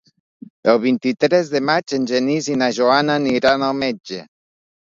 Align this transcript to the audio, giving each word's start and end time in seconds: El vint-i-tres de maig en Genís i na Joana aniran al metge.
El 0.71 0.79
vint-i-tres 0.85 1.51
de 1.51 1.61
maig 1.71 1.95
en 1.99 2.09
Genís 2.13 2.49
i 2.53 2.57
na 2.63 2.71
Joana 2.79 3.19
aniran 3.23 3.67
al 3.71 3.81
metge. 3.83 4.23